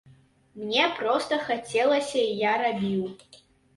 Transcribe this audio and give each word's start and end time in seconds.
Мне 0.61 0.87
проста 0.99 1.39
хацелася, 1.49 2.19
і 2.25 2.33
я 2.49 2.53
рабіў. 2.67 3.03